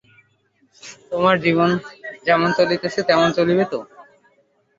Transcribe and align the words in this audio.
তোমার 1.09 1.35
জীবন 1.39 1.69
যেমন 2.25 2.49
চলিতেছে, 2.57 2.99
তেমনি 3.07 3.31
চলিবে 3.37 3.65
তো। 3.71 3.79